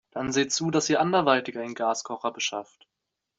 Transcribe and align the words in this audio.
Dann 0.09 0.31
seht 0.31 0.51
zu, 0.51 0.71
dass 0.71 0.89
ihr 0.89 0.99
anderweitig 0.99 1.55
einen 1.59 1.75
Gaskocher 1.75 2.31
beschafft. 2.31 2.87